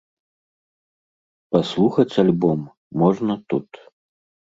Паслухаць 1.55 2.19
альбом 2.23 2.59
можна 3.03 3.37
тут. 3.53 3.69